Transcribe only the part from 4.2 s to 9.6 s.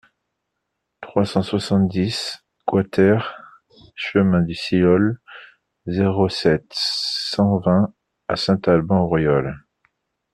du Silhol, zéro sept, cent vingt à Saint-Alban-Auriolles